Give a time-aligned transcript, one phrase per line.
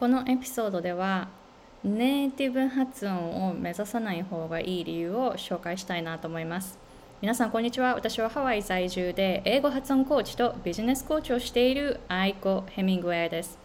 [0.00, 1.28] このエピソードでは
[1.84, 6.78] ネイティブ発音を目指さない方がいい理由を紹介したいなと思います
[7.20, 13.58] 皆さんこんにちは私はハワイ在住で英語発音コーチとビジネスコーチをしているアイコ・ヘミングウェアです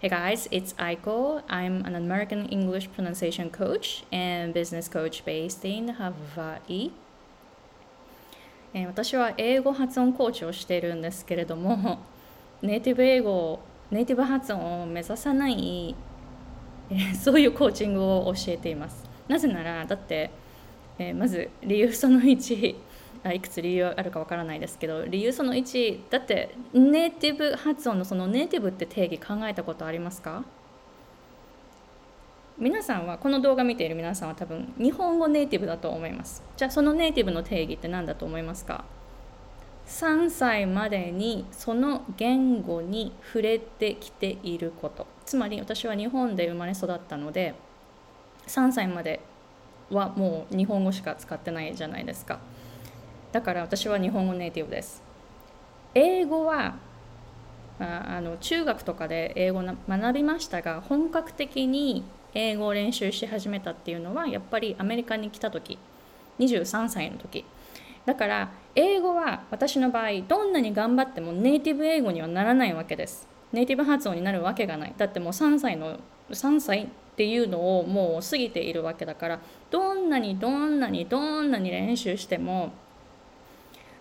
[0.00, 1.42] Hey guys, it's Aiko.
[1.48, 6.92] I'm an American English pronunciation coach and business coach based in Hawaii.
[8.86, 11.98] 私は英語発音コーチをしているんですけれども、
[12.62, 13.58] ネイティブ英語、
[13.90, 15.94] ネイティブ発音を目指さない、
[17.20, 19.08] そういうコーチングを教えています。
[19.28, 20.30] なぜなら、だって、
[20.98, 22.76] えまず理由その1
[23.22, 30.44] あ、いくつ理由あるかわからないですけど理由その1だってネイティブ発音のそのネイティブって定義考えたことありますか？
[32.58, 36.42] 皆さんはこの動画見ている皆さんは多分日本語ネイティブだと思います。
[36.56, 38.84] じゃあそのネイティブの定義って何だと思いますか？
[39.90, 45.06] 3歳までにその言語に触れてきていること。
[45.26, 47.54] つまり私は日本で生まれ育ったので
[48.46, 49.20] 3歳まで
[49.90, 52.38] はもう日本語しか使ってないじゃないですか。
[53.32, 55.02] だから私は日本語ネイティブです。
[55.94, 56.76] 英語は
[57.80, 65.78] あの中学とかで英語学びましたが本格的に英語を練習し始めたっていうのはやっぱりアメリカに来た時
[66.38, 67.44] 23歳の時。
[68.06, 73.28] だから英語は私の場合どんなに頑張ってもネイティブ英語にはならないわけです。
[73.52, 74.94] ネイティブ発音になるわけがない。
[74.96, 75.98] だってもう3歳の
[76.30, 82.72] 3歳っていうのをもう過ぎているわけだからどんなにどんなにどんなに練習しても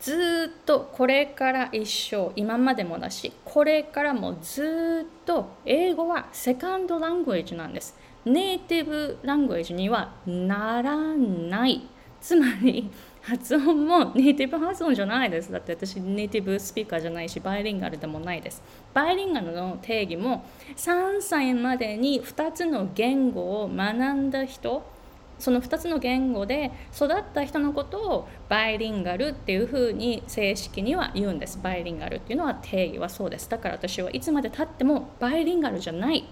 [0.00, 7.96] ずっとこれから一生今までもだしこれからもずっと英語はセカンドラングエージなんです。
[8.24, 11.82] ネイティブラングエージにはならない。
[12.20, 12.90] つまり
[13.22, 15.52] 発音もネイティブ発音じゃないです。
[15.52, 18.62] だって私ネイティブスピーカーじゃないしバイリンガルでもないです。
[18.92, 20.44] バイリンガルの定義も
[20.76, 24.82] 3歳までに2つの言語を学んだ人
[25.38, 31.58] その2つの言語で育った人のことをバイリンガルっていうふうに正式には言うんです。
[31.62, 33.48] バイリンガルっていうのは定義はそうです。
[33.48, 36.24] だから私はいつまでたってもバイリンガルじゃない。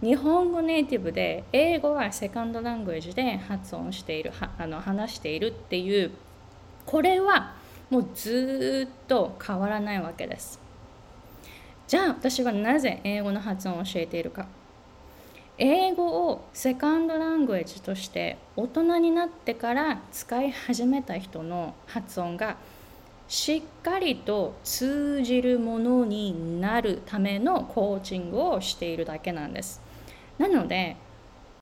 [0.00, 6.12] 日本語ネイティブで英語はセカンドラングエージで発音しているあの話しているっていう
[6.86, 7.56] これは
[7.90, 10.60] もうずっと変わらないわけです
[11.88, 14.46] じゃあ私はなぜ英語の発音を教えているか
[15.58, 22.56] 英語をセカンドラングエッジとして大人になってから使い始めた人の発音が
[23.26, 29.87] しっかりと通じるものになるためのコーチングをしているだけなんです。
[30.38, 30.96] なので